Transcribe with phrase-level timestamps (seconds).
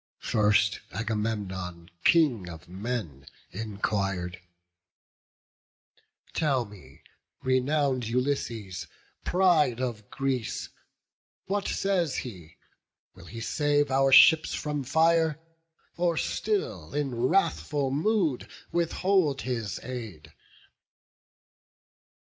[0.17, 4.39] First Agamemnon, King of men, enquir'd:
[6.33, 7.03] "Tell me,
[7.43, 8.87] renown'd Ulysses,
[9.23, 10.69] pride of Greece,
[11.45, 12.57] What says he:
[13.13, 15.39] will he save our ships from fire,
[15.97, 20.33] Or still, in wrathful mood, withhold his aid?"